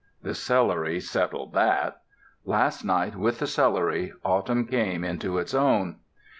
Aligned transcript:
The 0.23 0.33
celery 0.33 0.99
settled 0.99 1.53
that. 1.53 2.01
Last 2.43 2.83
night 2.83 3.15
with 3.15 3.37
the 3.37 3.45
celery 3.45 4.13
autumn 4.25 4.65
came 4.65 5.03
into 5.03 5.37
its 5.37 5.53
own. 5.53 5.97